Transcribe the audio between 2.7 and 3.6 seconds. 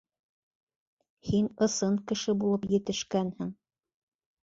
етешкәнһең...